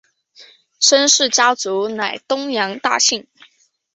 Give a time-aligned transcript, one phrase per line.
[0.79, 3.27] 申氏家族乃东阳大姓。